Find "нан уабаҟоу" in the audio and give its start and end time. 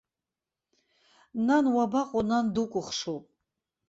1.45-2.23